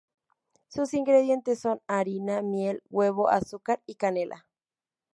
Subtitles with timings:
[0.67, 4.47] Sus ingredientes son: harina, miel, huevos, azúcar y canela.